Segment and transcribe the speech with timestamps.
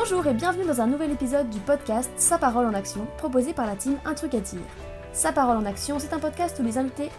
[0.00, 3.66] Bonjour et bienvenue dans un nouvel épisode du podcast Sa parole en action, proposé par
[3.66, 4.60] la team Un truc à dire.
[5.12, 7.10] Sa parole en action, c'est un podcast où les invités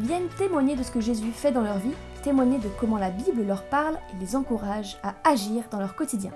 [0.00, 1.94] viennent témoigner de ce que Jésus fait dans leur vie,
[2.24, 6.32] témoigner de comment la Bible leur parle et les encourage à agir dans leur quotidien.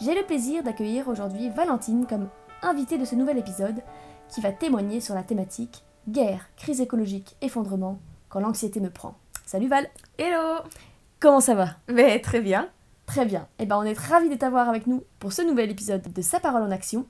[0.00, 2.30] J'ai le plaisir d'accueillir aujourd'hui Valentine comme
[2.62, 3.82] invitée de ce nouvel épisode
[4.30, 7.98] qui va témoigner sur la thématique guerre, crise écologique, effondrement,
[8.30, 9.18] quand l'anxiété me prend.
[9.44, 10.60] Salut Val Hello
[11.20, 11.76] Comment ça va?
[11.88, 12.70] Mais très bien.
[13.10, 13.48] Très bien.
[13.58, 16.38] Et ben on est ravis de t'avoir avec nous pour ce nouvel épisode de Sa
[16.38, 17.06] parole en action.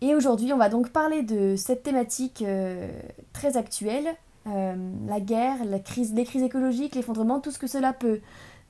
[0.00, 2.88] Et aujourd'hui, on va donc parler de cette thématique euh,
[3.34, 4.06] très actuelle,
[4.46, 4.74] euh,
[5.06, 8.20] la guerre, la crise, les crises écologiques, l'effondrement, tout ce que cela peut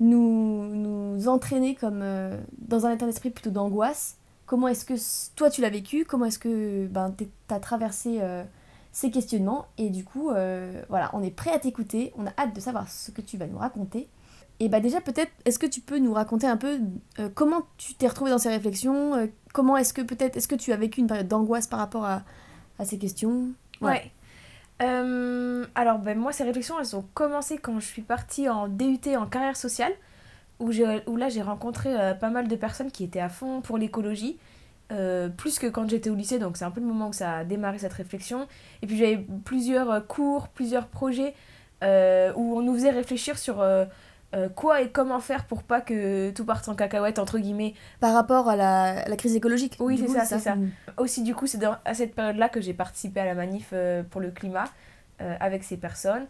[0.01, 4.17] nous, nous entraîner comme euh, dans un état d'esprit plutôt d'angoisse.
[4.47, 4.95] Comment est-ce que
[5.37, 6.05] toi tu l'as vécu?
[6.05, 8.19] Comment est-ce que ben, tu as traversé
[8.91, 9.67] ces questionnements?
[9.77, 10.31] Et du coup,
[10.89, 13.47] voilà, on est prêt à t'écouter, on a hâte de savoir ce que tu vas
[13.47, 14.09] nous raconter.
[14.61, 16.81] Et bah déjà peut-être, est-ce que tu peux nous raconter un peu
[17.21, 20.57] euh, comment tu t'es retrouvé dans ces réflexions euh, Comment est-ce que peut-être, est-ce que
[20.57, 22.23] tu as vécu une période d'angoisse par rapport à,
[22.79, 23.53] à ces questions?
[23.81, 24.11] Ouais.
[24.83, 29.01] Euh, alors ben, moi ces réflexions elles ont commencé quand je suis partie en DUT
[29.17, 29.93] en carrière sociale
[30.61, 34.39] où, où là j'ai rencontré pas mal de personnes qui étaient à fond pour l'écologie.
[35.37, 37.45] plus que quand j'étais au lycée, donc c'est un peu le moment où ça a
[37.45, 38.49] démarré cette réflexion.
[38.83, 41.35] Et puis j'avais plusieurs cours, plusieurs projets
[41.83, 41.87] où
[42.59, 43.65] on nous faisait réfléchir sur
[44.55, 47.75] quoi et comment faire pour pas que tout parte en cacahuète entre guillemets.
[48.01, 49.77] Par rapport à la, crise écologique.
[49.81, 50.57] Oui c'est ça c'est ça.
[50.99, 54.03] aussi du coup c'est à cette période là que j'ai participé à la manif euh,
[54.03, 54.67] pour le climat
[55.23, 56.27] euh, avec ces personnes.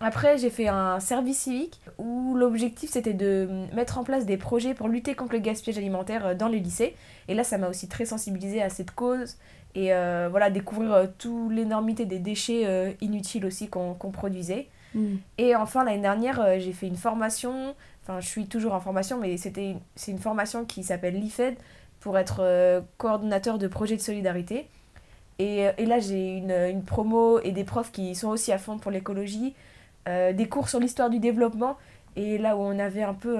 [0.00, 4.74] Après j'ai fait un service civique où l'objectif c'était de mettre en place des projets
[4.74, 6.94] pour lutter contre le gaspillage alimentaire dans les lycées.
[7.28, 9.38] Et là ça m'a aussi très sensibilisée à cette cause
[9.74, 9.88] et
[10.30, 15.16] voilà découvrir toute l'énormité des déchets inutiles aussi qu'on produisait Mm.
[15.38, 19.18] Et enfin, l'année dernière, euh, j'ai fait une formation, enfin, je suis toujours en formation,
[19.18, 21.56] mais c'était c'est une formation qui s'appelle l'IFED
[22.00, 24.68] pour être euh, coordonnateur de projet de solidarité.
[25.38, 28.58] Et, euh, et là, j'ai une, une, promo et des profs qui sont aussi à
[28.58, 29.54] fond pour l'écologie,
[30.06, 31.76] des cours sur l'histoire du développement,
[32.16, 33.36] et là où on avait un peu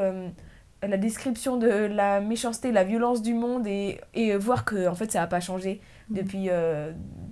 [0.82, 5.10] la description de la méchanceté, la violence du monde, et, et voir que en fait,
[5.10, 6.14] ça n'a pas changé mm.
[6.14, 6.50] depuis,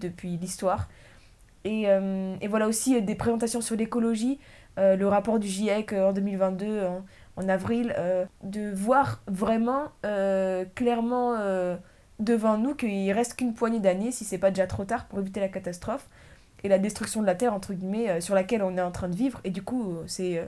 [0.00, 0.88] depuis l'histoire.
[1.66, 4.38] Et, euh, et, voilà aussi euh, des présentations sur l'écologie,
[4.78, 6.86] euh, le rapport du GIEC en 2022,
[7.36, 7.94] en, avril,
[8.44, 9.88] de voir vraiment
[10.74, 11.36] clairement
[12.18, 15.40] devant nous qu'il reste qu'une poignée d'années, si c'est pas déjà trop tard, pour éviter
[15.40, 16.08] la catastrophe
[16.64, 19.16] et la destruction de la Terre, entre guillemets, sur laquelle on est en train de
[19.16, 19.40] vivre.
[19.44, 20.46] Et du coup, c'est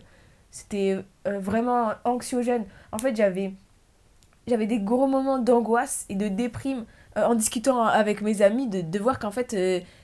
[0.51, 0.97] c'était
[1.27, 2.65] vraiment anxiogène.
[2.91, 3.53] En fait, j'avais
[4.47, 6.87] j'avais des gros moments d'angoisse et de déprime
[7.17, 9.55] en discutant avec mes amis, de, de voir qu'en fait,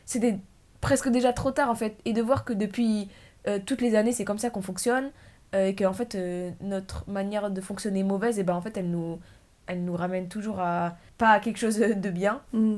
[0.05, 0.39] c'était
[0.84, 1.97] presque déjà trop tard en fait.
[2.05, 3.09] Et de voir que depuis
[3.49, 5.11] euh, toutes les années, c'est comme ça qu'on fonctionne.
[5.55, 8.61] Euh, et que en fait, euh, notre manière de fonctionner est mauvaise, et ben en
[8.61, 9.19] fait, elle nous,
[9.67, 12.43] elle nous ramène toujours à pas à quelque chose de bien.
[12.53, 12.77] Mm.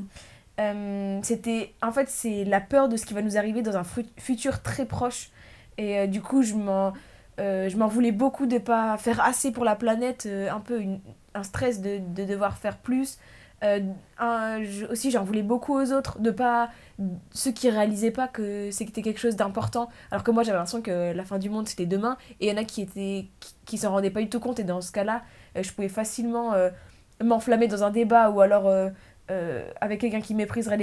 [1.22, 3.84] c'était en fait c'est la peur de ce qui va nous arriver dans un
[4.16, 5.30] futur très proche
[5.76, 6.94] et du coup je m'en
[7.38, 11.00] je m'en voulais beaucoup de pas faire assez pour la planète un peu une,
[11.34, 13.18] un stress de, de devoir faire plus
[13.64, 13.80] euh,
[14.90, 16.70] aussi, j'en voulais beaucoup aux autres, de pas.
[17.32, 19.88] ceux qui réalisaient pas que c'était quelque chose d'important.
[20.10, 22.16] Alors que moi, j'avais l'impression que la fin du monde c'était demain.
[22.40, 22.86] Et il y en a qui
[23.64, 24.58] qui, s'en rendaient pas du tout compte.
[24.60, 25.22] Et dans ce cas-là,
[25.56, 26.70] euh, je pouvais facilement euh,
[27.22, 28.70] m'enflammer dans un débat ou alors
[29.80, 30.78] avec quelqu'un qui mépriserait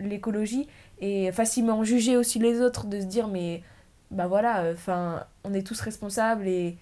[0.00, 0.68] l'écologie
[0.98, 3.62] et facilement juger aussi les autres, de se dire, mais
[4.10, 6.76] bah voilà, enfin, on est tous responsables et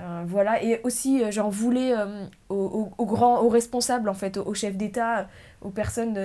[0.00, 4.36] euh, voilà, et aussi euh, j'en voulais euh, aux, aux, grands, aux responsables en fait,
[4.36, 5.28] aux, chefs d'État,
[5.60, 6.18] aux personnes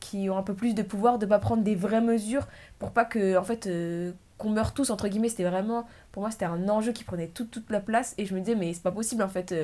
[0.00, 2.48] qui ont un peu plus de pouvoir, de pas prendre des vraies mesures
[2.78, 3.68] pour pas que en fait
[4.38, 5.28] qu'on meure tous entre guillemets.
[5.28, 8.34] C'était vraiment, pour moi c'était un enjeu qui prenait toute toute la place et je
[8.34, 9.54] me disais mais c'est pas possible en fait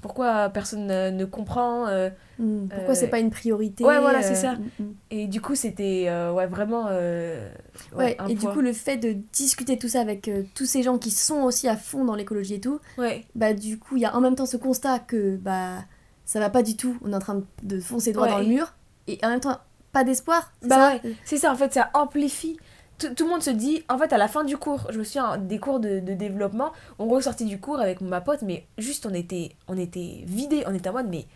[0.00, 4.32] pourquoi personne ne comprend euh, hmm, Pourquoi c'est euh, pas une priorité Ouais, voilà, c'est
[4.32, 4.52] euh, ça.
[4.54, 4.94] Hmm, hmm.
[5.10, 6.86] Et du coup, c'était ouais, vraiment.
[6.86, 11.10] ouais, et du coup, le fait de discuter tout ça avec tous ces gens qui
[11.10, 13.24] sont aussi à fond dans l'écologie et tout, ouais.
[13.34, 15.84] bah du coup, il y a en même temps ce constat que bah
[16.24, 18.74] ça va pas du tout, on est en train de foncer droit dans le mur,
[19.06, 19.58] et en même temps,
[19.92, 20.52] pas d'espoir.
[20.62, 22.58] Bah ouais, c'est ça, en fait, ça amplifie
[22.98, 25.36] tout le monde se dit, en fait, à la fin du cours, je me souviens
[25.38, 29.14] des cours de, de développement, on ressortit du cours avec ma pote, mais juste on
[29.14, 31.26] était, on était vidé, on était en mode, mais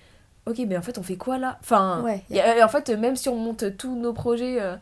[0.46, 1.58] ok, mais en fait, on fait quoi là?
[1.60, 2.04] Enfin,
[2.62, 4.76] en fait, même si on monte tous nos projets, euh,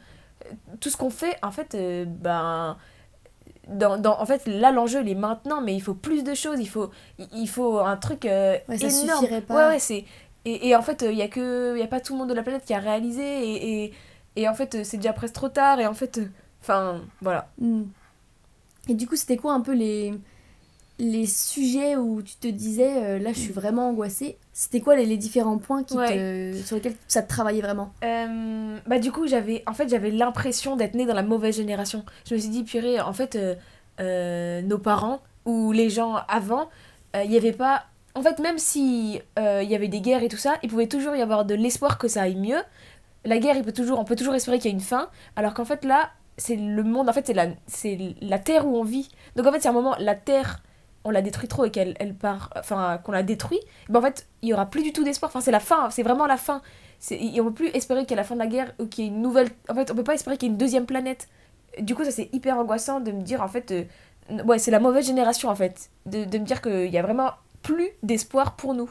[0.81, 2.77] tout ce qu'on fait, en fait, euh, ben.
[3.69, 6.61] Dans, dans, en fait, là, l'enjeu, il est maintenant, mais il faut plus de choses,
[6.61, 6.93] il faut,
[7.35, 9.19] il faut un truc euh, ouais, ça énorme.
[9.25, 9.55] Suffirait pas.
[9.57, 10.05] Ouais, ouais, c'est.
[10.45, 12.35] Et, et, en fait, il n'y a, que, y a pas tout le monde de
[12.35, 13.93] la planète qui a réalisé, et, et,
[14.37, 16.21] et en fait, c'est déjà presque trop tard, et en fait
[16.67, 17.49] Enfin, voilà.
[17.61, 17.85] Hmm.
[18.89, 20.15] Et du coup, c'était quoi un peu les,
[20.99, 25.07] les sujets où tu te disais euh, là je suis vraiment angoissée, c'était quoi les,
[25.07, 27.93] les différents points qui te- sur lesquels ça te travaillait vraiment?
[28.05, 32.05] Euh, bah du coup j'avais en fait j'avais l'impression d'être née dans la mauvaise génération.
[32.29, 33.39] Je me suis dit purée en fait
[34.01, 36.69] euh, nos parents ou les gens avant
[37.15, 37.85] il y avait pas
[38.15, 40.87] en fait même si euh, il y avait des guerres et tout ça il pouvait
[40.87, 42.63] toujours y avoir de l'espoir que ça aille mieux.
[43.25, 45.53] La guerre il peut toujours on peut toujours espérer qu'il y a une fin alors
[45.55, 47.49] qu'en fait là c'est le monde en fait c'est la
[48.21, 49.09] la terre où on vit.
[49.37, 50.63] Donc en fait c'est un moment la terre
[51.05, 54.27] on la détruit trop et qu'elle elle part enfin qu'on la détruit ben en fait
[54.43, 55.31] il y aura plus du tout d'espoir.
[55.31, 56.63] Enfin c'est la fin c'est vraiment la fin.
[57.11, 59.11] Et on peut plus espérer qu'à la fin de la guerre ou qu'il y ait
[59.11, 61.29] une nouvelle en fait on peut pas espérer qu'il y ait une deuxième planète.
[61.81, 63.85] Du coup ça c'est hyper angoissant de me dire en fait euh,
[64.45, 67.31] ouais c'est la mauvaise génération en fait de, de me dire qu'il y a vraiment
[67.63, 68.91] plus d'espoir pour nous.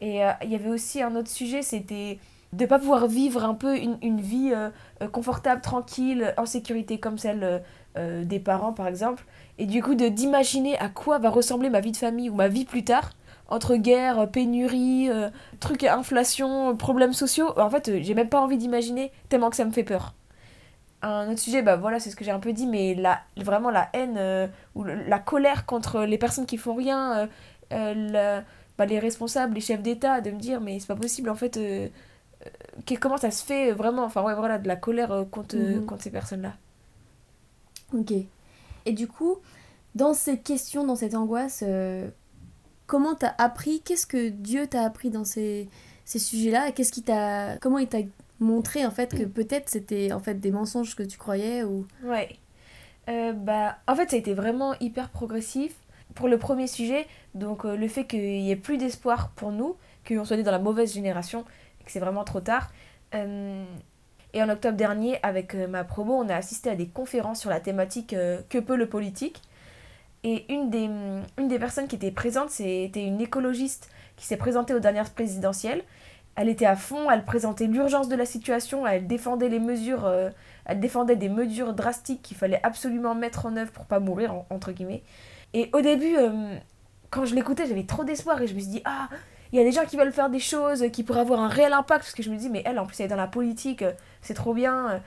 [0.00, 2.18] Et euh, il y avait aussi un autre sujet c'était
[2.52, 4.70] de pas pouvoir vivre un peu une, une vie euh,
[5.02, 7.62] euh, confortable tranquille en sécurité comme celle
[7.96, 9.24] euh, des parents par exemple
[9.58, 12.48] et du coup de d'imaginer à quoi va ressembler ma vie de famille ou ma
[12.48, 13.10] vie plus tard
[13.50, 15.08] entre guerre, pénurie,
[15.58, 17.58] trucs inflation, problèmes sociaux.
[17.58, 20.12] En fait, j'ai même pas envie d'imaginer tellement que ça me fait peur.
[21.00, 23.70] Un autre sujet, bah voilà, c'est ce que j'ai un peu dit, mais la, vraiment
[23.70, 27.28] la haine ou la colère contre les personnes qui font rien,
[27.70, 28.42] la-
[28.76, 31.58] bah, les responsables, les chefs d'État, de me dire, mais c'est pas possible en fait,
[33.00, 35.86] comment ça se fait vraiment, enfin ouais, voilà, de la colère euh, contre, euh, Mhm.
[35.86, 36.54] contre ces personnes-là.
[37.94, 38.12] Ok.
[38.86, 39.36] Et du coup,
[39.94, 42.08] dans ces questions, dans cette angoisse, euh,
[42.86, 45.68] comment t'as appris Qu'est-ce que Dieu t'a appris dans ces,
[46.04, 46.68] ces sujets-là?
[46.68, 47.98] Et Qu'est-ce qui t'a Comment il t'a
[48.40, 51.86] montré en fait que peut-être c'était en fait des mensonges que tu croyais ou?
[52.04, 52.36] Ouais.
[53.08, 55.74] Euh, bah, en fait, ça a été vraiment hyper progressif.
[56.14, 59.76] Pour le premier sujet, donc euh, le fait qu'il n'y ait plus d'espoir pour nous,
[60.06, 61.44] qu'on soit né dans la mauvaise génération,
[61.90, 62.70] c'est vraiment trop tard.
[63.14, 63.64] Euh,
[64.34, 67.50] et en octobre dernier, avec euh, ma promo, on a assisté à des conférences sur
[67.50, 69.40] la thématique euh, Que peut le politique
[70.24, 70.88] Et une des,
[71.38, 75.82] une des personnes qui était présente, c'était une écologiste qui s'est présentée aux dernières présidentielles.
[76.36, 80.08] Elle était à fond, elle présentait l'urgence de la situation, elle défendait les mesures,
[80.66, 84.46] elle défendait des mesures drastiques qu'il fallait absolument mettre en œuvre pour pas mourir, en-
[84.50, 85.02] entre guillemets.
[85.52, 86.14] Et au début,
[87.10, 89.08] quand je l'écoutais, j'avais trop d'espoir et je me suis dit, ah,
[89.52, 91.72] il y a des gens qui veulent faire des choses qui pourraient avoir un réel
[91.72, 93.82] impact, parce que je me dis, mais elle, en plus, elle est dans la politique,
[93.82, 95.00] euh, c'est trop bien.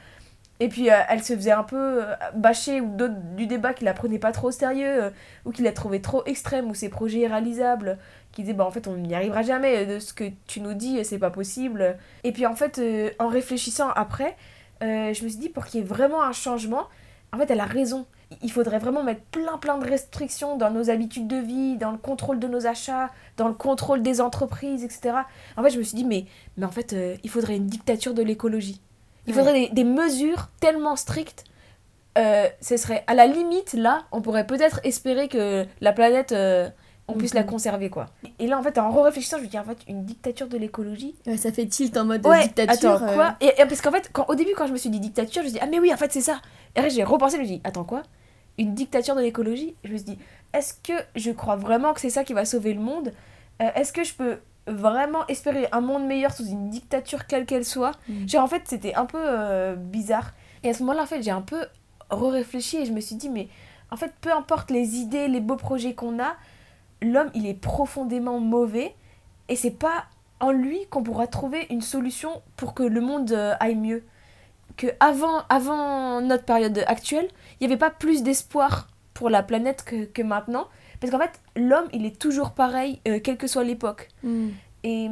[0.59, 2.95] Et puis, euh, elle se faisait un peu euh, bâcher ou
[3.35, 5.09] du débat qui la prenait pas trop au sérieux, euh,
[5.45, 7.97] ou qui la trouvait trop extrême, ou ses projets irréalisables,
[8.31, 10.75] qui disaient, bah en fait, on n'y arrivera jamais, euh, de ce que tu nous
[10.75, 11.97] dis, euh, c'est pas possible.
[12.23, 14.35] Et puis, en fait, euh, en réfléchissant après,
[14.83, 16.87] euh, je me suis dit, pour qu'il y ait vraiment un changement,
[17.33, 18.05] en fait, elle a raison.
[18.41, 21.97] Il faudrait vraiment mettre plein plein de restrictions dans nos habitudes de vie, dans le
[21.97, 25.11] contrôle de nos achats, dans le contrôle des entreprises, etc.
[25.57, 26.25] En fait, je me suis dit, mais,
[26.57, 28.79] mais en fait, euh, il faudrait une dictature de l'écologie.
[29.27, 29.39] Il Ouais.
[29.43, 31.43] faudrait des, des mesures tellement strictes.
[32.17, 36.69] euh, ce serait à la limite, là, on pourrait peut-être espérer que la planète, euh,
[37.07, 37.47] on puisse la Mhm.
[37.49, 38.07] conserver, quoi.
[38.39, 41.15] Et là, en fait, en réfléchissant, je me dis, en fait, une dictature de l'écologie,
[41.25, 42.91] Ouais, ça fait tilt en mode Ouais, dictature.
[42.95, 43.35] attends, euh, quoi?
[43.39, 45.47] Et, et parce qu'en fait, quand, au début, quand je me suis dit dictature, je
[45.47, 46.41] me suis dit, ah, mais oui, en fait, c'est ça.
[46.75, 48.03] Et après, j'ai repensé, je me suis dit, attends, quoi?
[48.57, 50.17] Une dictature de l'écologie Je me suis dit,
[50.53, 53.13] est-ce que je crois vraiment que c'est ça qui va sauver le monde?
[53.61, 57.65] Euh, Est-ce que je peux vraiment espérer un monde meilleur sous une dictature quelle qu'elle
[57.65, 57.93] soit?
[58.07, 58.27] Mm.
[58.27, 60.33] Genre, en fait, c'était un peu euh, bizarre.
[60.63, 61.65] Et à ce moment-là, en fait, j'ai un peu
[62.09, 63.47] réfléchi et je me suis dit, mais
[63.89, 66.35] en fait, peu importe les idées, les beaux projets qu'on a,
[67.01, 68.95] l'homme, il est profondément mauvais
[69.49, 70.05] et c'est pas
[70.39, 74.03] en lui qu'on pourra trouver une solution pour que le monde euh, aille mieux.
[74.81, 77.27] Que avant, avant notre période actuelle,
[77.59, 80.65] il n'y avait pas plus d'espoir pour la planète que, que maintenant.
[80.99, 84.07] Parce qu'en fait, l'homme, il est toujours pareil, euh, quelle que soit l'époque.
[84.23, 84.49] mm.
[84.83, 85.07] Et,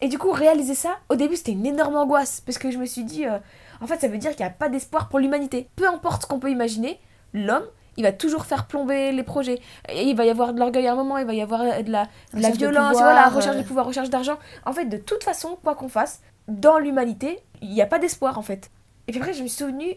[0.00, 2.40] et du coup, réaliser ça, au début, c'était une énorme angoisse.
[2.40, 3.38] Parce que je me suis dit, euh,
[3.82, 5.68] en fait, ça veut dire qu'il n'y a pas d'espoir pour l'humanité.
[5.76, 6.98] Peu importe ce qu'on peut imaginer,
[7.34, 7.64] l'homme,
[7.98, 9.60] il va toujours faire plomber les projets.
[9.90, 11.82] Et il va y avoir de l'orgueil à un moment, il va y avoir euh,
[11.82, 13.60] de la, de la Recherche de violence, pouvoir, voilà, recherche euh.
[13.60, 14.38] de pouvoir, recherche d'argent.
[14.64, 18.38] En fait, de toute façon, quoi qu'on fasse, dans l'humanité, il n'y a pas d'espoir,
[18.38, 18.70] en fait.
[19.06, 19.94] Et puis après, je me suis souvenue,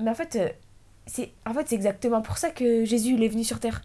[0.00, 0.48] mais en fait, euh,
[1.08, 3.82] c'est en fait, exactement pour ça que Jésus est venu sur Terre.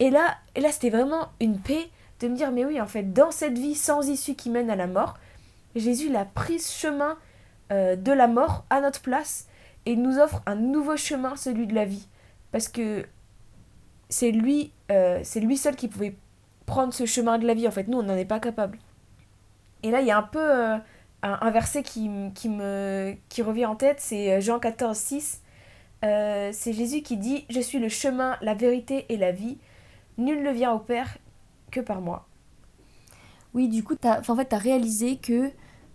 [0.00, 1.88] Et là, et là c'était vraiment une paix
[2.20, 4.76] de me dire, mais oui, en fait, dans cette vie sans issue qui mène à
[4.76, 5.14] la mort,
[5.76, 7.16] Jésus il a pris ce chemin
[7.72, 9.46] euh, de la mort à notre place
[9.86, 12.08] et nous offre un nouveau chemin, celui de la vie.
[12.50, 13.06] Parce que
[14.08, 16.16] c'est lui, euh, c'est lui seul qui pouvait
[16.66, 17.68] prendre ce chemin de la vie.
[17.68, 18.78] En fait, nous, on n'en est pas capable.
[19.82, 20.80] Et là, il y a un peu
[21.22, 25.42] un, verset qui, me, qui revient en tête, c'est euh, Jean 14, 6.
[26.04, 29.58] Euh, c'est Jésus qui dit Je suis le chemin, la vérité et la vie.
[30.16, 31.18] Nul ne vient au Père
[31.70, 32.26] que par moi.
[33.54, 35.50] Oui, du coup, enfin, en fait, t'as réalisé que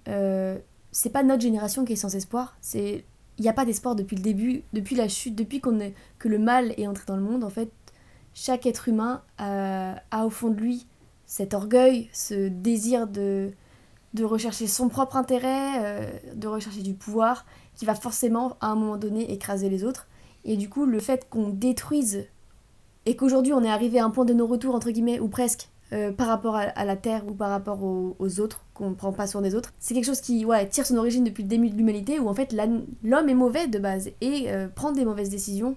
[0.09, 0.57] euh,
[0.91, 2.57] c'est pas notre génération qui est sans espoir.
[2.73, 3.03] Il
[3.39, 6.39] n'y a pas d'espoir depuis le début, depuis la chute, depuis qu'on est, que le
[6.39, 7.43] mal est entré dans le monde.
[7.43, 7.71] En fait,
[8.33, 10.85] chaque être humain a, a au fond de lui
[11.25, 13.53] cet orgueil, ce désir de,
[14.13, 18.75] de rechercher son propre intérêt, euh, de rechercher du pouvoir, qui va forcément à un
[18.75, 20.07] moment donné écraser les autres.
[20.45, 22.25] Et du coup, le fait qu'on détruise
[23.05, 26.11] et qu'aujourd'hui on est arrivé à un point de non-retour, entre guillemets, ou presque, euh,
[26.11, 29.41] par rapport à, la Terre ou par rapport aux, autres, qu'on ne prend pas soin
[29.41, 32.19] des autres, c'est quelque chose qui ouais, tire son origine depuis le début de l'humanité,
[32.19, 32.55] où en fait
[33.03, 35.75] l'homme est mauvais de base et euh, prend des mauvaises décisions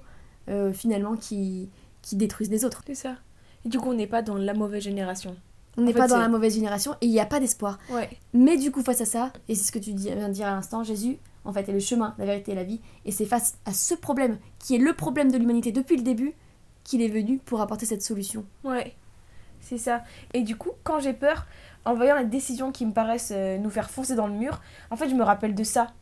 [0.75, 1.71] finalement qui,
[2.03, 2.83] qui détruisent les autres.
[2.87, 3.17] C'est ça.
[3.65, 5.35] Et du coup, on n'est pas dans la mauvaise génération.
[5.77, 7.79] On n'est pas dans la mauvaise génération et il n'y a pas d'espoir.
[7.91, 8.09] Ouais.
[8.33, 10.53] Mais du coup, face à ça, et c'est ce que tu viens de dire à
[10.53, 12.81] l'instant, Jésus, en fait, est le chemin, la vérité et la vie.
[13.05, 16.35] Et c'est face à ce problème, qui est le problème de l'humanité depuis le début,
[16.85, 18.45] qu'il est venu pour apporter cette solution.
[18.65, 18.95] Ouais,
[19.61, 20.03] c'est ça.
[20.35, 21.47] Et du coup, quand j'ai peur,
[21.85, 24.97] en voyant les décisions qui me paraissent euh, nous faire foncer dans le mur, en
[24.97, 25.93] fait, je me rappelle de ça.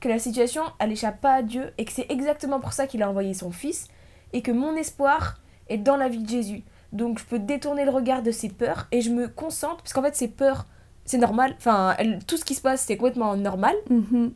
[0.00, 3.02] Que la situation, elle échappe pas à Dieu et que c'est exactement pour ça qu'il
[3.02, 3.86] a envoyé son Fils
[4.32, 6.64] et que mon espoir est dans la vie de Jésus.
[6.92, 10.02] Donc je peux détourner le regard de ces peurs et je me concentre, parce qu'en
[10.02, 10.66] fait, ces peurs,
[11.04, 11.54] c'est normal.
[11.56, 11.96] Enfin,
[12.26, 13.74] tout ce qui se passe, c'est complètement normal,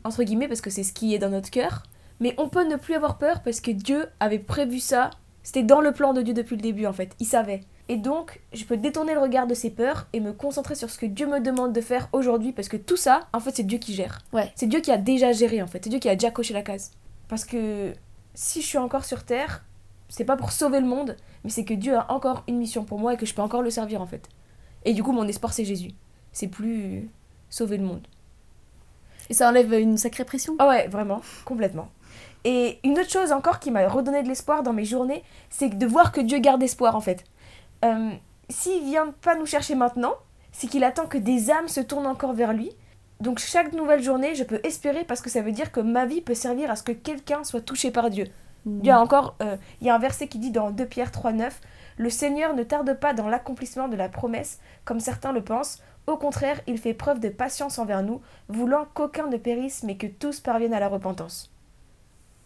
[0.03, 1.83] entre guillemets, parce que c'est ce qui est dans notre cœur.
[2.19, 5.11] Mais on peut ne plus avoir peur parce que Dieu avait prévu ça.
[5.43, 7.15] C'était dans le plan de Dieu depuis le début, en fait.
[7.19, 7.61] Il savait.
[7.89, 10.97] Et donc, je peux détourner le regard de ces peurs et me concentrer sur ce
[10.97, 13.77] que Dieu me demande de faire aujourd'hui parce que tout ça, en fait, c'est Dieu
[13.77, 14.19] qui gère.
[14.33, 14.51] Ouais.
[14.55, 15.79] C'est Dieu qui a déjà géré, en fait.
[15.83, 16.91] C'est Dieu qui a déjà coché la case.
[17.29, 17.93] Parce que
[18.33, 19.63] si je suis encore sur Terre,
[20.09, 22.99] c'est pas pour sauver le monde, mais c'est que Dieu a encore une mission pour
[22.99, 24.27] moi et que je peux encore le servir, en fait.
[24.85, 25.91] Et du coup, mon espoir, c'est Jésus.
[26.31, 27.09] C'est plus
[27.49, 28.07] sauver le monde.
[29.29, 30.55] Et ça enlève une sacrée pression.
[30.59, 31.89] Ah ouais, vraiment, complètement.
[32.43, 35.85] Et une autre chose encore qui m'a redonné de l'espoir dans mes journées, c'est de
[35.85, 37.25] voir que Dieu garde espoir en fait.
[37.83, 38.11] Euh,
[38.49, 40.13] S'il vient pas nous chercher maintenant,
[40.53, 42.71] c'est qu'il attend que des âmes se tournent encore vers lui.
[43.19, 46.21] Donc chaque nouvelle journée, je peux espérer parce que ça veut dire que ma vie
[46.21, 48.25] peut servir à ce que quelqu'un soit touché par Dieu.
[48.67, 51.11] Il y a encore, euh, il y a un verset qui dit dans 2 Pierre
[51.11, 51.51] 3,9
[51.97, 55.81] Le Seigneur ne tarde pas dans l'accomplissement de la promesse, comme certains le pensent.
[56.05, 60.07] Au contraire, il fait preuve de patience envers nous, voulant qu'aucun ne périsse, mais que
[60.07, 61.51] tous parviennent à la repentance.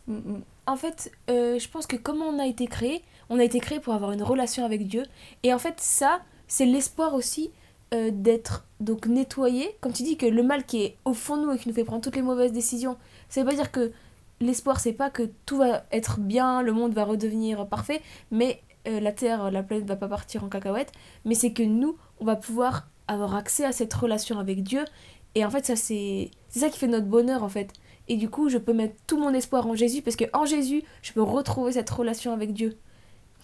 [0.07, 0.41] Mm, mm.
[0.67, 3.79] En fait, euh, je pense que comme on a été créé, on a été créé
[3.79, 5.03] pour avoir une relation avec Dieu.
[5.43, 7.51] Et en fait, ça, c'est l'espoir aussi
[7.93, 9.75] euh, d'être donc nettoyé.
[9.81, 11.75] Comme tu dis que le mal qui est au fond de nous et qui nous
[11.75, 12.97] fait prendre toutes les mauvaises décisions,
[13.29, 13.91] ça veut pas dire que
[14.41, 18.99] l'espoir, c'est pas que tout va être bien, le monde va redevenir parfait, mais euh,
[18.99, 20.91] la Terre, la planète va pas partir en cacahuète.
[21.25, 24.83] Mais c'est que nous, on va pouvoir avoir accès à cette relation avec Dieu.
[25.35, 27.71] Et en fait, ça, c'est c'est ça qui fait notre bonheur, en fait.
[28.07, 30.83] Et du coup, je peux mettre tout mon espoir en Jésus parce que en Jésus,
[31.01, 32.77] je peux retrouver cette relation avec Dieu.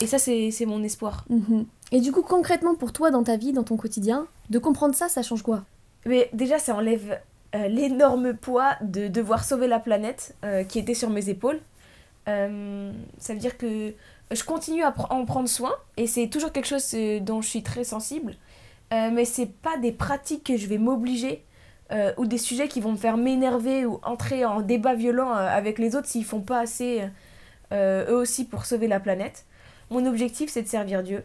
[0.02, 1.26] Et ça, c'est c'est mon espoir.
[1.30, 1.66] Mhm.
[1.92, 5.08] Et du coup, concrètement, pour toi, dans ta vie, dans ton quotidien, de comprendre ça,
[5.08, 5.64] ça change quoi?
[6.06, 7.20] Mais déjà, ça enlève
[7.56, 11.62] euh, l'énorme poids de devoir sauver la planète euh, qui était sur mes épaules.
[12.28, 13.94] Euh, ça veut dire que
[14.32, 17.86] je continue à en prendre soin et c'est toujours quelque chose dont je suis très
[17.86, 18.36] sensible.
[18.92, 21.44] Mais c'est pas des pratiques que je vais m'obliger
[22.18, 25.96] ou des sujets qui vont me faire m'énerver ou entrer en débat violent avec les
[25.96, 27.04] autres s'ils font pas assez
[27.74, 29.46] eux aussi pour sauver la planète.
[29.90, 31.24] Mon objectif c'est de servir Dieu.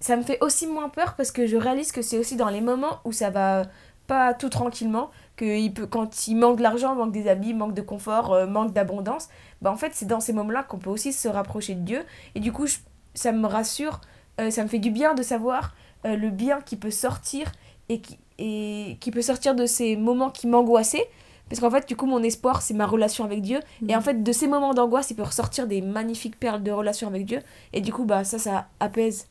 [0.00, 2.62] Ça me fait aussi moins peur parce que je réalise que c'est aussi dans les
[2.62, 3.64] moments où ça va
[4.06, 7.74] pas tout tranquillement, que il peut, quand il manque de l'argent, manque des habits, manque
[7.74, 9.28] de confort, euh, manque d'abondance,
[9.62, 12.04] bah en fait c'est dans ces moments-là qu'on peut aussi se rapprocher de Dieu.
[12.34, 12.78] Et du coup je-
[13.14, 14.00] ça me rassure,
[14.40, 15.74] euh, ça me fait du bien de savoir
[16.06, 17.52] euh, le bien qui peut sortir
[17.88, 21.08] et qui, et qui peut sortir de ces moments qui m'angoissaient.
[21.48, 23.60] Parce qu'en fait, du coup, mon espoir, c'est ma relation avec Dieu.
[23.88, 27.06] Et en fait, de ces moments d'angoisse, il peut ressortir des magnifiques perles de relation
[27.06, 27.38] avec Dieu.
[27.72, 29.28] Et du coup, bah, ça, ça apaise.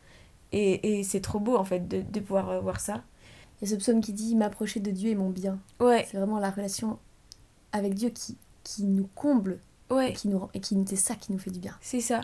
[0.54, 3.04] Et, et c'est trop beau, en fait, de, de pouvoir voir ça.
[3.66, 5.58] Y a ce psaume qui dit M'approcher de Dieu est mon bien.
[5.80, 7.00] Ouais, C'est vraiment la relation
[7.72, 9.60] avec Dieu qui, qui nous comble
[10.10, 11.76] et qui nous, rend- et qui, c'est ça qui nous fait du bien.
[11.82, 12.22] c'est ça.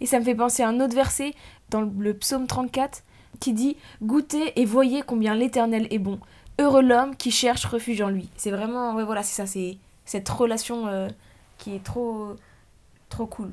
[0.00, 1.32] Et ça me fait penser à un autre verset
[1.70, 3.02] dans le psaume 34
[3.40, 6.18] qui dit Goûtez et voyez combien l'Éternel est bon.
[6.58, 8.28] Heureux l'homme qui cherche refuge en lui.
[8.36, 11.08] C'est vraiment, ouais, voilà, c'est ça, c'est cette relation euh,
[11.58, 12.34] qui est trop,
[13.08, 13.52] trop cool.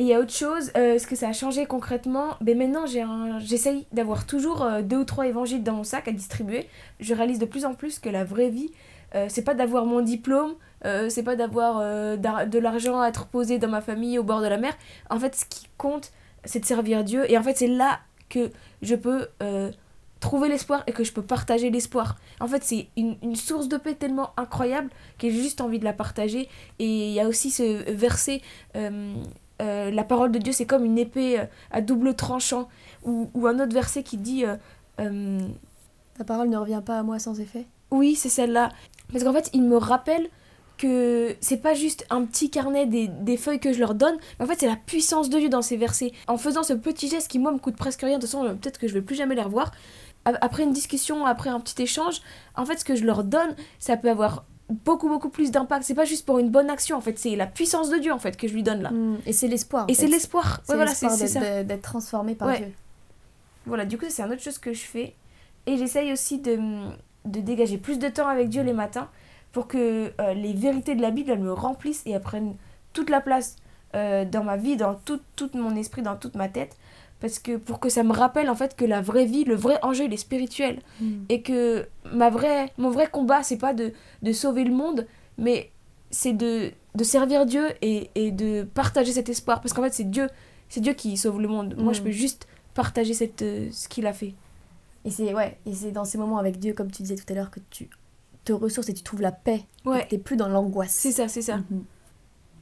[0.00, 2.86] Et il y a autre chose, euh, ce que ça a changé concrètement, ben maintenant
[2.86, 6.66] j'essaye d'avoir toujours euh, deux ou trois évangiles dans mon sac à distribuer.
[7.00, 8.70] Je réalise de plus en plus que la vraie vie,
[9.14, 10.54] euh, c'est pas d'avoir mon diplôme,
[10.86, 14.46] euh, c'est pas d'avoir de l'argent à être posé dans ma famille au bord de
[14.46, 14.72] la mer.
[15.10, 16.12] En fait, ce qui compte,
[16.46, 17.30] c'est de servir Dieu.
[17.30, 19.28] Et en fait, c'est là que je peux
[20.20, 22.16] trouver l'espoir et que je peux partager l'espoir.
[22.40, 24.88] En fait, c'est une, source de paix tellement incroyable
[25.18, 26.48] que j'ai juste envie de la partager.
[26.78, 28.40] Et il y a aussi ce verset,
[29.60, 32.68] euh, la parole de Dieu, c'est comme une épée euh, à double tranchant.
[33.04, 35.40] Ou, ou un autre verset qui dit, euh,
[36.16, 37.66] Ta parole ne revient pas à moi sans effet.
[37.90, 38.70] oui, c'est celle-là.
[39.12, 40.28] Parce qu'en fait, il me rappelle
[40.78, 44.46] que c'est pas juste un petit carnet des, des feuilles que je leur donne, mais
[44.46, 46.12] en fait c'est la puissance de Dieu dans ces versets.
[46.26, 48.78] En faisant ce petit geste qui moi me coûte presque rien, de toute façon peut-être
[48.78, 49.72] que je vais plus jamais les revoir,
[50.24, 52.22] après une discussion, après un petit échange,
[52.56, 55.84] en fait ce que je leur donne, ça peut avoir beaucoup beaucoup plus d'impact.
[55.84, 58.18] C'est pas juste pour une bonne action, en fait c'est la puissance de Dieu en
[58.18, 58.90] fait que je lui donne là.
[58.90, 59.18] Mm.
[59.26, 59.84] Et c'est l'espoir.
[59.88, 60.60] Et c'est l'espoir.
[60.68, 61.40] Ouais, voilà, c'est d'être- ça.
[61.62, 62.58] de- d'être transformé par Ouais.
[62.58, 62.72] Dieu.
[63.66, 65.14] Voilà, du coup, c'est une autre chose que je fais.
[65.66, 66.58] Et j'essaye aussi de,
[67.26, 69.08] de dégager plus de temps avec Dieu les matins
[69.52, 72.54] pour que euh, les vérités de la Bible, elles me remplissent et elles prennent
[72.92, 73.56] toute la place
[73.94, 76.76] euh, dans ma vie, dans tout, tout mon esprit, dans toute ma tête.
[77.20, 79.78] Parce que pour que ça me rappelle en fait que la vraie vie, le vrai
[79.82, 80.80] enjeu, il est spirituel.
[81.00, 81.06] Mm.
[81.28, 85.06] Et que ma vraie, mon vrai combat, c'est pas de, de sauver le monde,
[85.38, 85.70] mais
[86.10, 89.60] c'est de, de servir Dieu et, et de partager cet espoir.
[89.60, 90.28] Parce qu'en fait, c'est Dieu,
[90.68, 91.74] c'est Dieu qui sauve le monde.
[91.78, 92.04] Moi, je Mm.
[92.04, 94.34] peux juste partager cette, euh, ce qu'il a fait.
[95.04, 97.34] Et c'est ouais, et c'est dans ces moments avec Dieu, comme tu disais tout à
[97.34, 97.88] l'heure, que tu
[98.44, 99.62] te ressources et tu trouves la paix.
[99.84, 100.92] Ouais, T'es plus dans l'angoisse.
[100.92, 101.58] c'est ça, c'est ça.
[101.58, 101.84] Mhm.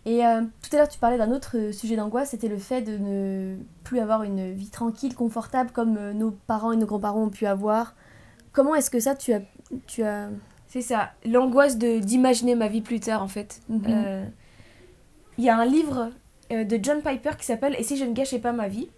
[0.07, 2.83] Et euh, tout à l'heure, tu parlais d'un autre euh, sujet d'angoisse, c'était le fait
[2.83, 7.25] de ne plus avoir une vie tranquille, confortable, comme euh, nos parents et nos grands-parents
[7.25, 7.95] ont pu avoir.
[8.53, 9.43] Comment est-ce que ça, tu as...
[9.87, 10.29] Tu as...
[10.69, 13.61] C'est ça, l'angoisse de d'imaginer ma vie plus tard en fait.
[13.71, 13.83] Mhm.
[13.89, 14.25] Euh,
[15.39, 16.11] Il y a un livre
[16.53, 18.89] euh, de John Piper qui s'appelle Et si je ne gâchais pas ma vie?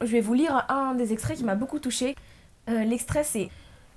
[0.00, 2.14] Je vais vous lire un des extraits qui m'a beaucoup touché.
[2.68, 3.48] L'extrait c'est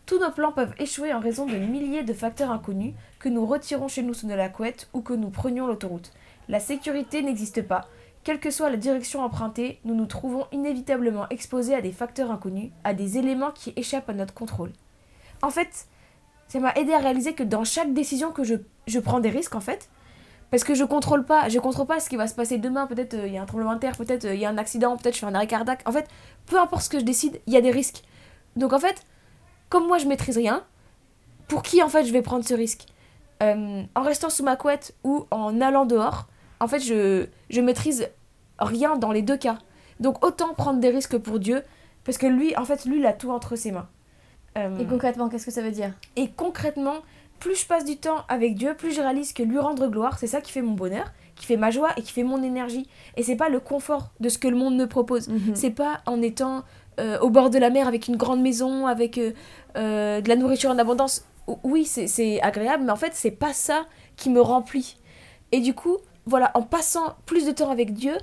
[0.05, 3.87] Tous nos plans peuvent échouer en raison de milliers de facteurs inconnus que nous retirons
[3.87, 6.11] chez nous sous de la couette ou que nous prenions l'autoroute.
[6.49, 7.87] La sécurité n'existe pas.
[8.23, 12.71] Quelle que soit la direction empruntée, nous nous trouvons inévitablement exposés à des facteurs inconnus,
[12.83, 14.73] à des éléments qui échappent à notre contrôle.
[15.43, 15.87] En fait,
[16.47, 19.61] ça m'a aidé à réaliser que dans chaque décision que je, prends des risques en
[19.61, 19.89] fait
[20.49, 23.13] parce que je contrôle pas je contrôle pas ce qui va se passer demain peut-être
[23.13, 24.97] euh, il y a un tremblement de terre peut-être euh, il y a un accident
[24.97, 26.07] peut-être je fais un arrêt cardiaque en fait
[26.47, 28.01] peu importe ce que je décide il y a des risques
[28.55, 29.05] donc en fait
[29.69, 30.63] comme moi je maîtrise rien
[31.47, 32.87] pour qui en fait je vais prendre ce risque?
[33.43, 36.27] Euh, en restant sous ma couette ou en allant dehors
[36.59, 38.07] en fait je je maîtrise
[38.59, 39.57] rien dans les deux cas
[39.99, 41.63] donc autant prendre des risques pour Dieu
[42.03, 43.87] parce que lui en fait lui il a tout entre ses mains
[44.57, 45.91] Euh, Et concrètement, qu'est-ce que ça veut dire?
[46.15, 46.97] et concrètement,
[47.39, 50.27] plus je passe du temps avec Dieu, plus je réalise que lui rendre gloire, c'est
[50.27, 52.85] ça qui fait mon bonheur, qui fait ma joie et qui fait mon énergie.
[53.15, 55.27] Et c'est pas le confort de ce que le monde me propose.
[55.29, 55.55] Mhm.
[55.55, 56.63] C'est pas en étant
[56.99, 59.31] euh, au bord de la mer avec une grande maison, avec euh,
[60.21, 61.23] de la nourriture en abondance.
[61.63, 63.85] Oui, c'est- c'est agréable, mais en fait, c'est pas ça
[64.17, 64.97] qui me remplit.
[65.51, 65.97] Et du coup,
[66.29, 68.13] voilà, en passant plus de temps avec Dieu,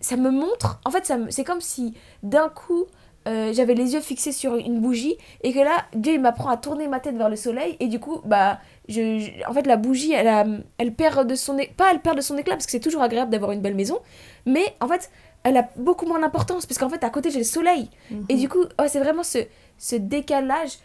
[0.00, 0.80] ça me montre.
[0.84, 2.86] En fait, me- c'est comme si d'un coup,
[3.28, 6.56] euh, j'avais les yeux fixés sur une bougie et que là, Dieu il m'apprend à
[6.56, 9.76] tourner ma tête vers le soleil et du coup, bah, je, je- en fait, la
[9.76, 10.44] bougie, elle, a-
[10.78, 13.30] elle perd de son, pas elle perd de son éclat parce que c'est toujours agréable
[13.30, 13.98] d'avoir une belle maison,
[14.44, 15.10] mais en fait,
[15.44, 18.26] elle a beaucoup moins d'importance parce qu'en fait, à côté j'ai le soleil Mhm.
[18.28, 19.38] et du coup, ouais, c'est vraiment ce,
[19.78, 20.78] ce décalage.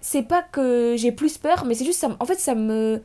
[0.00, 2.08] C'est pas que j'ai plus peur, mais c'est juste ça.
[2.20, 3.02] En fait, ça me,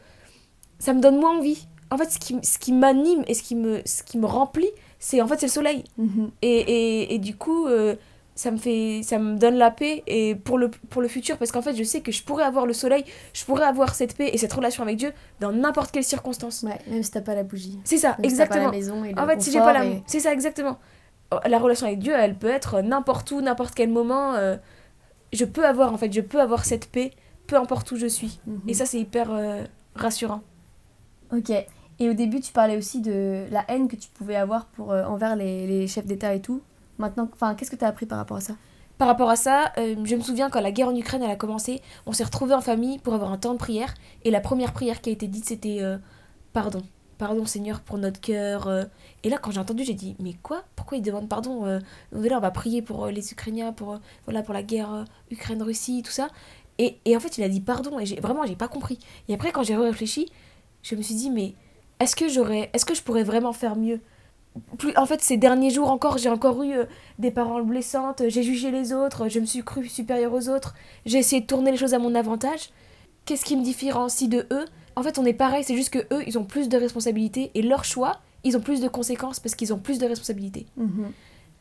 [0.79, 1.65] ça me donne moins envie.
[1.91, 4.69] En fait, ce qui, ce qui m'anime et ce qui me, ce qui me remplit,
[4.99, 5.83] c'est en fait c'est le soleil.
[5.97, 6.29] Mhm.
[6.41, 7.95] Et, et, et du coup, euh,
[8.35, 11.51] ça me fait, ça me donne la paix et pour le, pour le futur parce
[11.51, 14.29] qu'en fait, je sais que je pourrais avoir le soleil, je pourrais avoir cette paix
[14.31, 16.63] et cette relation avec Dieu dans n'importe quelle circonstance.
[16.63, 17.77] Ouais, même si t'as pas la bougie.
[17.83, 18.65] C'est ça, Même si exactement.
[18.65, 20.77] la maison et le En fait, si j'ai pas la, et- c'est ça exactement.
[21.45, 24.33] La relation avec Dieu, elle peut être n'importe où, n'importe quel moment.
[24.35, 24.57] euh,
[25.33, 27.11] je peux avoir en fait, je peux avoir cette paix,
[27.45, 28.39] peu importe où je suis.
[28.47, 28.61] Mhm.
[28.67, 29.63] Et ça, c'est hyper euh,
[29.95, 30.41] rassurant.
[31.31, 31.51] Ok.
[31.99, 35.03] Et au début, tu parlais aussi de la haine que tu pouvais avoir pour, euh,
[35.03, 36.61] envers les, chefs d'État et tout.
[36.97, 38.55] Maintenant, qu'est-ce que tu as appris par rapport à ça?
[38.97, 41.81] Par rapport à ça, euh, je me souviens quand la guerre en Ukraine a commencé,
[42.05, 43.93] on s'est retrouvés en famille pour avoir un temps de prière.
[44.23, 45.97] Et la première prière qui a été dite, c'était euh,
[46.53, 46.81] Pardon.
[47.17, 48.69] Pardon Seigneur pour notre cœur.
[49.23, 50.63] Et là, quand j'ai entendu, j'ai dit Mais quoi?
[50.77, 51.79] Pourquoi ils demandent pardon
[52.13, 56.13] Donc là, on va prier pour les Ukrainiens, pour, voilà, pour la guerre Ukraine-Russie, tout
[56.13, 56.29] ça.
[56.77, 57.99] Et, et en fait, il a dit pardon.
[57.99, 58.99] Et vraiment, j'ai pas compris.
[59.27, 60.31] Et après, quand j'ai réfléchi,
[60.81, 61.55] je me suis dit Mais
[61.99, 63.99] est-ce que, j'aurais, est-ce que je pourrais vraiment faire mieux?
[64.77, 66.85] Plus, en fait, ces derniers jours encore, j'ai encore eu euh,
[67.19, 70.73] des paroles blessantes, j'ai jugé les autres, je me suis cru supérieure aux autres,
[71.05, 72.71] j'ai essayé de tourner les choses à mon avantage.
[73.25, 74.65] Qu'est-ce qui me différencie de eux?
[74.95, 77.61] En fait, on est pareil, c'est juste que eux, ils ont plus de responsabilités et
[77.61, 80.65] leurs choix, ils ont plus de conséquences parce qu'ils ont plus de responsabilités.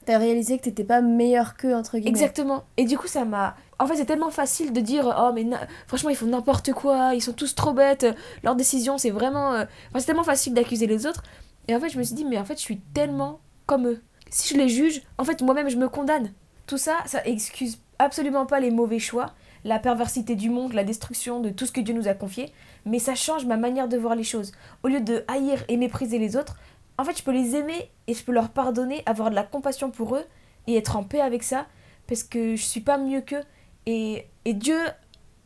[0.06, 2.08] T'as réalisé que t'étais pas meilleur qu'eux, entre guillemets.
[2.08, 2.64] Exactement.
[2.78, 3.54] Et du coup, ça m'a.
[3.78, 5.46] En fait, c'est tellement facile de dire Oh, mais
[5.86, 8.06] franchement, ils font n'importe quoi, ils sont tous trop bêtes,
[8.42, 9.54] leurs décisions, c'est vraiment.
[9.54, 11.22] euh, Enfin, c'est tellement facile d'accuser les autres.
[11.68, 14.02] Et en fait, je me suis dit Mais en fait, je suis tellement comme eux.
[14.30, 16.32] Si je les juge, en fait, moi-même, je me condamne.
[16.66, 21.40] Tout ça, ça excuse absolument pas les mauvais choix, la perversité du monde, la destruction
[21.40, 22.52] de tout ce que Dieu nous a confié,
[22.84, 24.52] mais ça change ma manière de voir les choses.
[24.82, 26.56] Au lieu de haïr et mépriser les autres,
[26.98, 29.90] en fait, je peux les aimer et je peux leur pardonner, avoir de la compassion
[29.90, 30.24] pour eux
[30.66, 31.66] et être en paix avec ça
[32.06, 33.42] parce que je suis pas mieux qu'eux.
[33.86, 34.78] Et, et Dieu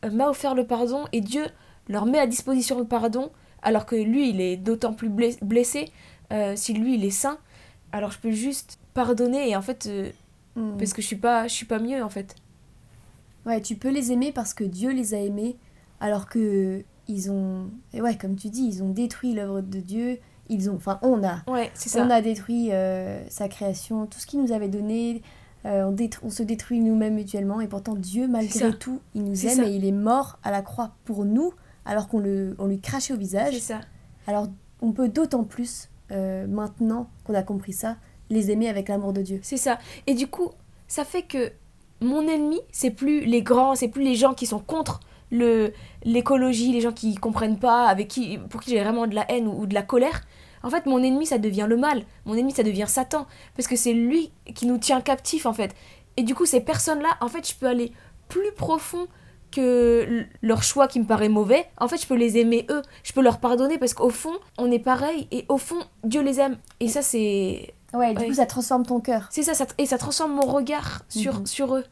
[0.03, 1.45] euh, m'a offert le pardon et Dieu
[1.87, 3.31] leur met à disposition le pardon
[3.63, 5.89] alors que lui, il est d'autant plus blessé,
[6.31, 7.37] euh, si lui, il est sain,
[7.91, 10.11] alors je peux juste pardonner et en fait, euh,
[10.55, 10.77] hmm.
[10.77, 12.35] parce que je suis pas, je suis pas mieux en fait.
[13.45, 15.57] Ouais, tu peux les aimer parce que Dieu les a aimés,
[15.99, 20.19] alors que ils ont, et ouais, comme tu dis, ils ont détruit l'œuvre de Dieu.
[20.49, 22.05] Ils ont, enfin, on a, ouais, ça.
[22.05, 25.21] on a détruit euh, sa création, tout ce qu'il nous avait donné.
[25.65, 29.71] On, on, se détruit nous-mêmes mutuellement et pourtant Dieu, malgré tout, il nous aime et
[29.71, 31.53] il est mort à la croix pour nous
[31.85, 32.23] alors qu'on
[32.57, 33.53] on lui crachait au visage.
[33.53, 33.81] C'est ça.
[34.27, 34.47] Alors
[34.81, 37.97] on peut d'autant plus, euh, maintenant qu'on a compris ça,
[38.29, 39.39] les aimer avec l'amour de Dieu.
[39.41, 39.79] C'est ça.
[40.07, 40.49] Et du coup,
[40.87, 41.51] ça fait que
[42.01, 44.99] mon ennemi, c'est plus les grands, c'est plus les gens qui sont contre
[45.31, 45.71] le
[46.03, 49.47] l'écologie, les gens qui comprennent pas, avec qui pour qui j'ai vraiment de la haine
[49.47, 50.21] ou, de la colère.
[50.63, 52.03] En fait, mon ennemi, ça devient le mal.
[52.25, 53.27] Mon ennemi, ça devient Satan.
[53.55, 55.75] Parce que c'est lui qui nous tient captifs, en fait.
[56.17, 57.91] Et du coup, ces personnes-là, en fait, je peux aller
[58.29, 59.07] plus profond
[59.51, 62.81] que leur choix qui me paraît mauvais, en fait, je peux les aimer eux.
[63.03, 66.39] Je peux leur pardonner parce qu'au fond, on est pareil et au fond, Dieu les
[66.39, 66.57] aime.
[66.79, 67.73] Et ça, c'est.
[67.93, 69.27] Ouais, du coup, ça transforme ton cœur.
[69.29, 71.45] C'est ça, et ça transforme mon regard sur, mhm.
[71.45, 71.85] sur eux.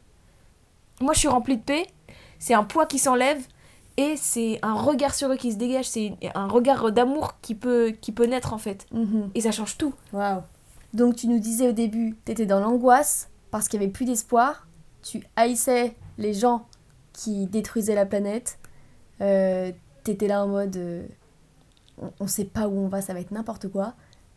[1.00, 1.86] Moi, je suis remplie de paix.
[2.38, 3.46] C'est un poids qui s'enlève
[3.96, 5.88] et c'est un regard sur eux qui se dégage.
[5.88, 8.86] C'est un regard d'amour qui peut, qui peut naître en fait.
[8.92, 9.30] Mhm.
[9.34, 9.94] Et ça change tout.
[10.12, 10.42] Waouh.
[10.94, 14.04] Donc, tu nous disais au début, tu étais dans l'angoisse parce qu'il n'y avait plus
[14.04, 14.66] d'espoir.
[15.02, 16.66] Tu haïssais les gens
[17.12, 18.58] qui détruisait la planète.
[19.20, 19.72] Euh,
[20.04, 21.06] T'étais là en mode euh,
[22.18, 23.94] on, sait pas où on va, ça va être n'importe quoi.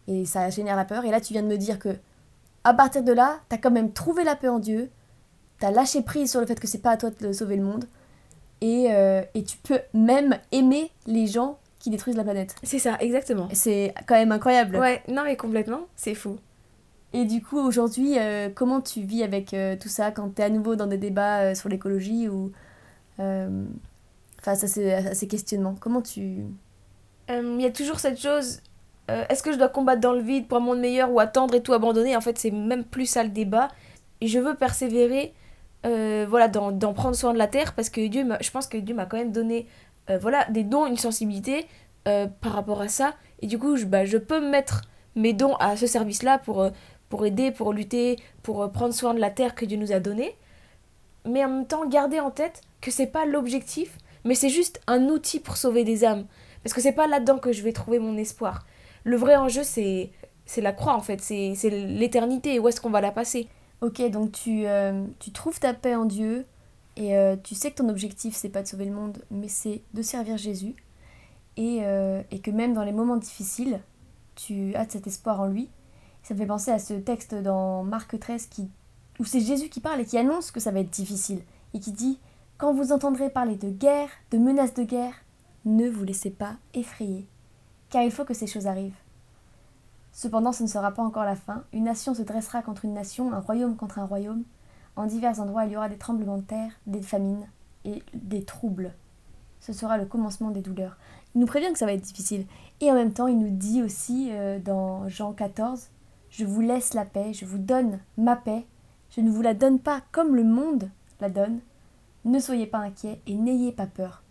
[0.07, 1.05] Et ça génère la peur.
[1.05, 1.97] Et là, tu viens de me dire que
[2.63, 4.91] à partir de là, t'as quand même trouvé la paix en Dieu.
[5.59, 7.85] T'as lâché prise sur le fait que c'est pas à toi de sauver le monde.
[8.61, 12.55] Et, euh, et tu peux même aimer les gens qui détruisent la planète.
[12.63, 13.47] C'est ça, exactement.
[13.53, 14.77] C'est quand même incroyable.
[14.77, 16.37] Ouais, non mais complètement, c'est fou.
[17.13, 20.49] Et du coup, aujourd'hui, euh, comment tu vis avec tout ça quand tu es à
[20.49, 22.51] nouveau dans des débats sur l'écologie ou
[23.19, 23.65] euh,
[24.41, 25.75] face à ces, questionnements?
[25.79, 26.43] Comment tu...
[27.29, 28.61] Euh, il y a toujours cette chose
[29.11, 31.53] euh, est-ce que je dois combattre dans le vide pour un monde meilleur ou attendre
[31.53, 32.15] et tout abandonner?
[32.15, 33.67] En fait, c'est même plus ça le débat.
[34.19, 35.31] Et je veux persévérer
[35.85, 39.05] voilà, d'en prendre soin de la terre parce que Dieu, je pense que Dieu m'a
[39.05, 39.67] quand même donné
[40.21, 41.67] voilà, des dons, une sensibilité
[42.03, 43.13] par rapport à ça.
[43.41, 44.81] Et du coup, je, bah, je peux mettre
[45.15, 46.69] mes dons à ce service-là pour,
[47.09, 50.35] pour aider, pour lutter, pour prendre soin de la terre que Dieu nous a donnée.
[51.25, 55.05] Mais en même temps, garder en tête que c'est pas l'objectif, mais c'est juste un
[55.05, 56.25] outil pour sauver des âmes.
[56.63, 58.65] Parce que c'est pas là-dedans que je vais trouver mon espoir.
[59.03, 60.11] Le vrai enjeu, c'est
[60.47, 63.47] c'est la croix en fait, c'est l'éternité, où est-ce qu'on va la passer?
[63.81, 66.45] Ok, donc tu, euh, tu trouves ta paix en Dieu,
[66.95, 69.81] et euh, tu sais que ton objectif, c'est pas de sauver le monde, mais c'est
[69.93, 70.75] de servir Jésus,
[71.57, 73.81] et, euh, et, que même dans les moments difficiles,
[74.35, 75.69] tu as cet espoir en lui.
[76.23, 78.69] Ça me fait penser à ce texte dans Marc 13 qui,
[79.19, 81.41] où c'est Jésus qui parle et qui annonce que ça va être difficile,
[81.73, 82.19] et qui dit
[82.57, 85.15] quand vous entendrez parler de guerre, de menaces de guerre,
[85.65, 87.27] ne vous laissez pas effrayer,
[87.89, 89.04] car il faut que ces choses arrivent.
[90.15, 91.65] Cependant, ce ne sera pas encore la fin.
[91.73, 94.43] Une nation se dressera contre une nation, un royaume contre un royaume.
[94.95, 97.45] En divers endroits, il y aura des tremblements de terre, des famines
[97.83, 98.93] et des troubles.
[99.59, 100.95] Ce sera le commencement des douleurs.
[101.33, 102.45] Il nous prévient que ça va être difficile.
[102.79, 105.89] Et en même temps, il nous dit aussi euh, dans Jean 14,
[106.29, 108.65] Je vous laisse la paix, je vous donne ma paix.
[109.09, 111.59] Je ne vous la donne pas comme le monde la donne.
[112.23, 114.23] Ne soyez pas inquiets et n'ayez pas peur.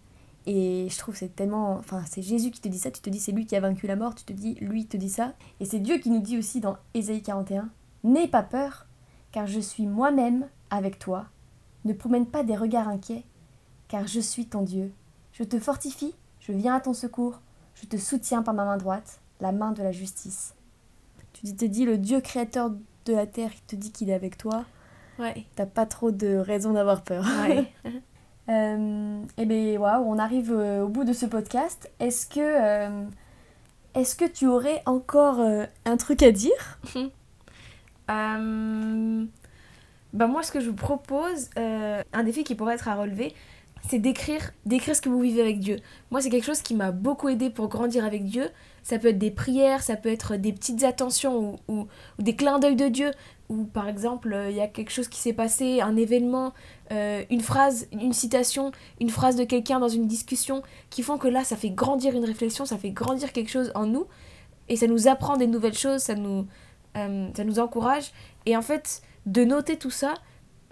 [0.47, 1.77] Et je trouve c'est tellement.
[1.79, 3.87] Enfin, c'est Jésus qui te dit ça, tu te dis c'est lui qui a vaincu
[3.87, 5.33] la mort, tu te dis lui te dit ça.
[5.61, 7.71] Et c'est Dieu qui nous dit aussi dans Ésaïe 41
[8.05, 8.87] N'aie pas peur,
[9.33, 11.27] car je suis moi-même avec toi.
[11.85, 13.25] Ne promène pas des regards inquiets,
[13.89, 14.93] car je suis ton Dieu.
[15.33, 17.41] Je te fortifie, je viens à ton secours,
[17.75, 20.55] je te soutiens par ma main droite, la main de la justice.
[21.33, 22.71] Tu te dis le Dieu créateur
[23.07, 24.65] de la terre qui te dit qu'il est avec toi.
[25.19, 25.47] Ouais.
[25.57, 27.25] T'as pas trop de raison d'avoir peur.
[27.43, 27.73] Ouais.
[28.49, 31.91] euh, et eh bien, waouh, on arrive euh, au bout de ce podcast.
[31.99, 33.05] Est-ce que, euh,
[33.95, 36.79] est-ce que tu aurais encore euh, un truc à dire?
[38.07, 38.39] Bah
[40.27, 43.35] moi, ce que je vous propose, un défi qui pourrait être à relever,
[43.89, 45.77] c'est d'écrire, d'écrire ce que vous vivez avec Dieu.
[46.11, 48.49] Moi, c'est quelque chose qui m'a beaucoup aidé pour grandir avec Dieu.
[48.83, 51.87] Ça peut être des prières, ça peut être des petites attentions ou,
[52.19, 53.11] ou des clins d'œil de Dieu
[53.49, 56.53] où par exemple euh, il y a quelque chose qui s'est passé, un événement,
[56.93, 61.29] euh, une phrase, une citation, une phrase de quelqu'un dans une discussion qui font que
[61.29, 64.07] là ça fait grandir une réflexion, ça fait grandir quelque chose en nous
[64.69, 66.47] et ça nous apprend des nouvelles choses, ça nous,
[66.97, 68.13] euh, ça nous encourage.
[68.47, 70.15] Et en fait de noter tout ça,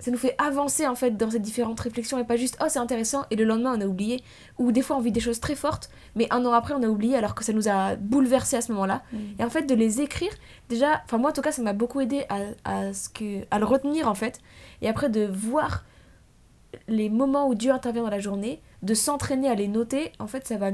[0.03, 2.81] ça nous fait avancer en fait dans ces différentes réflexions et pas juste oh c'est
[2.81, 4.23] intéressant et le lendemain on a oublié
[4.59, 6.89] ou des fois on vit des choses très fortes mais un an après on a
[6.89, 9.19] oublié alors que ça nous a bouleversé à ce moment-là mm.
[9.39, 10.33] et en fait de les écrire
[10.69, 13.59] déjà enfin moi en tout cas ça m'a beaucoup aidé à, à, ce que à
[13.59, 14.41] le retenir en fait
[14.83, 15.85] et après de voir
[16.89, 20.47] les moments où Dieu intervient dans la journée de s'entraîner à les noter en fait
[20.47, 20.71] ça va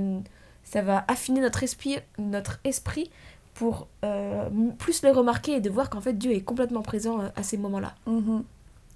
[0.68, 3.10] ça va affiner notre esprit, notre esprit
[3.54, 7.28] pour euh, plus le remarquer et de voir qu'en fait Dieu est complètement présent euh,
[7.36, 7.94] à ces moments-là.
[8.06, 8.44] Mhm.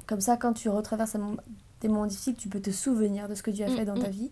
[0.07, 1.17] Comme ça, quand tu retraverses
[1.81, 3.95] des moments difficiles, tu peux te souvenir de ce que Dieu a Mm, fait dans
[3.95, 4.13] ta mm.
[4.13, 4.31] vie.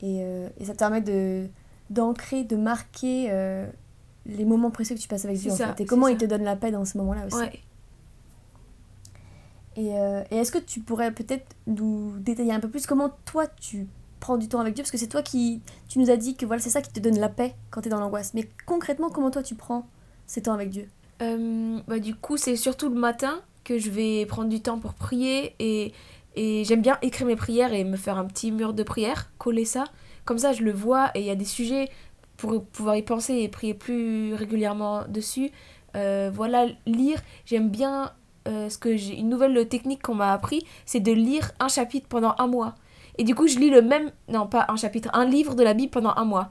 [0.00, 1.48] Et, euh, et ça te permet de
[1.90, 3.68] d'ancrer, de marquer euh,
[4.24, 5.50] les moments précieux que tu passes avec Dieu.
[5.50, 5.82] En ça, fait.
[5.82, 7.36] Et comment il te donne la paix dans ce moment-là aussi.
[7.36, 7.60] Ouais.
[9.74, 13.48] Et, euh, et est-ce que tu pourrais peut-être nous détailler un peu plus comment toi
[13.48, 13.88] tu
[14.20, 14.84] prends du temps avec Dieu?
[14.84, 15.62] Parce que c'est toi qui.
[15.88, 17.88] Tu nous as dit que voilà, c'est ça qui te donne la paix quand tu
[17.88, 18.34] es dans l'angoisse.
[18.34, 19.88] Mais concrètement, comment toi tu prends
[20.28, 20.88] ces temps avec Dieu?
[21.86, 25.54] Bah, du coup, c'est surtout le matin que je vais prendre du temps pour prier
[25.60, 25.92] et,
[26.34, 29.64] et j'aime bien écrire mes prières et me faire un petit mur de prière, coller
[29.64, 29.84] ça.
[30.24, 31.88] Comme ça, je le vois et il y a des sujets
[32.36, 35.52] pour pouvoir y penser et prier plus régulièrement dessus.
[35.94, 38.10] Euh, voilà, lire, j'aime bien
[38.48, 42.08] euh, ce que j'ai une nouvelle technique qu'on m'a appris, c'est de lire un chapitre
[42.08, 42.74] pendant un mois.
[43.18, 45.74] Et du coup, je lis le même, non pas un chapitre, un livre de la
[45.74, 46.50] Bible pendant un mois.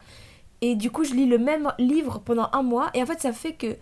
[0.61, 2.91] Et du coup, je lis le même livre pendant un mois.
[2.93, 3.75] Et en fait, ça fait que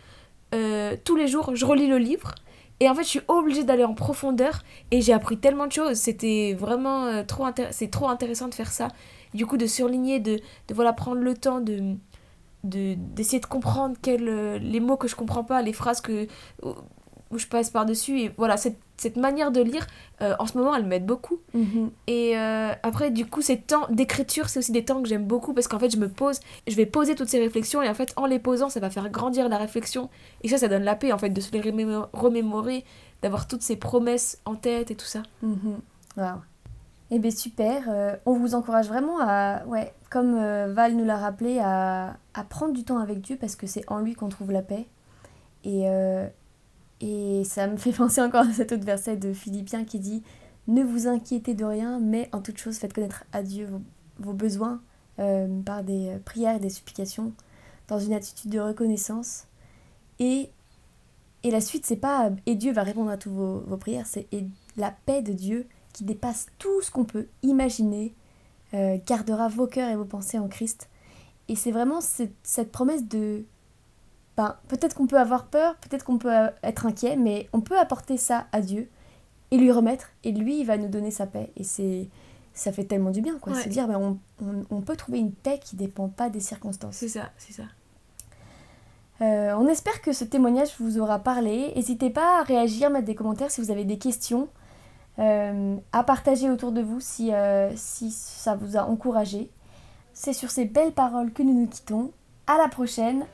[0.55, 2.33] euh, tous les jours, je relis le livre.
[2.79, 4.63] Et en fait, je suis obligée d'aller en profondeur.
[4.91, 5.95] Et j'ai appris tellement de choses.
[5.97, 8.89] C'était vraiment euh, trop, c'est trop intéressant de faire ça.
[9.33, 10.39] Du coup, de surligner, de,
[10.73, 11.95] voilà, prendre le temps de
[12.63, 16.27] de- d'essayer de, comprendre quels, euh, les mots que je comprends pas, les phrases que,
[17.31, 18.19] où, je passe par-dessus.
[18.21, 19.85] Et voilà, cette, cette manière de lire,
[20.21, 21.39] euh, en ce moment, elle m'aide beaucoup.
[22.07, 25.53] Et euh, après, du coup, ces temps d'écriture, c'est aussi des temps que j'aime beaucoup
[25.53, 28.13] parce qu'en fait, je me pose, je vais poser toutes ces réflexions et en fait,
[28.15, 30.09] en les posant, ça va faire grandir la réflexion.
[30.43, 32.83] Et ça, ça donne la paix en fait de se les remémo- remémorer,
[33.21, 35.23] d'avoir toutes ces promesses en tête et tout ça.
[35.41, 35.79] Mhm.
[36.17, 36.37] Waouh.
[37.09, 41.15] Eh bien super, Euh, on vous encourage vraiment à, ouais, comme euh, Val nous l'a
[41.17, 44.51] rappelé, à, à prendre du temps avec Dieu parce que c'est en lui qu'on trouve
[44.51, 44.87] la paix.
[45.63, 46.27] Et, euh,
[47.01, 50.23] et ça me fait penser encore à cet autre verset de Philippiens qui dit
[50.67, 53.81] Ne vous inquiétez de rien, mais en toute chose faites connaître à Dieu vos,
[54.19, 54.81] vos besoins
[55.19, 57.33] euh, par des euh, prières et des supplications,
[57.87, 59.47] dans une attitude de reconnaissance.
[60.19, 60.49] Et,
[61.43, 64.27] et la suite, c'est pas et Dieu va répondre à toutes vos, vos prières, c'est
[64.31, 64.45] et
[64.77, 68.13] la paix de Dieu qui dépasse tout ce qu'on peut imaginer,
[68.75, 70.89] euh, gardera vos cœurs et vos pensées en Christ.
[71.47, 73.45] Et c'est vraiment cette, cette promesse de...
[74.37, 77.77] Ben, peut-être qu'on peut avoir peur, peut-être qu'on peut euh, être inquiet, mais on peut
[77.77, 78.89] apporter ça à Dieu
[79.49, 81.51] et lui remettre, et lui, il va nous donner sa paix.
[81.57, 82.07] Et c'est
[82.53, 83.53] ça fait tellement du bien, quoi.
[83.53, 83.61] Ouais.
[83.61, 86.95] Se dire, ben, on, on, on peut trouver une paix qui dépend pas des circonstances.
[86.95, 87.63] C'est ça, c'est ça.
[89.21, 91.71] Euh, on espère que ce témoignage vous aura parlé.
[91.75, 94.47] N'hésitez pas à réagir, mettre des commentaires si vous avez des questions,
[95.19, 99.49] euh, à partager autour de vous si, euh, si ça vous a encouragé.
[100.13, 102.11] C'est sur ces belles paroles que nous nous quittons.
[102.45, 103.25] À la prochaine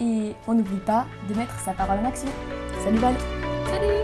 [0.00, 2.28] et on n'oublie pas de mettre sa parole en action.
[2.84, 3.14] Salut Val
[3.66, 3.97] Salut